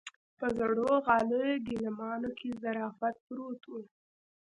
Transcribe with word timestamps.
په 0.37 0.47
زړو 0.57 0.87
غاليو 1.05 1.63
ګيلمانو 1.67 2.29
کې 2.39 2.49
ظرافت 2.61 3.15
پروت 3.25 3.61
و. 3.67 3.73